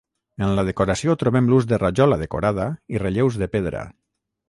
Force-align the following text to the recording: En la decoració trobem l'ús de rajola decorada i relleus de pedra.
En 0.45 0.53
la 0.59 0.63
decoració 0.69 1.15
trobem 1.25 1.51
l'ús 1.53 1.69
de 1.73 1.81
rajola 1.85 2.19
decorada 2.25 2.69
i 2.97 3.07
relleus 3.07 3.43
de 3.45 3.53
pedra. 3.59 3.89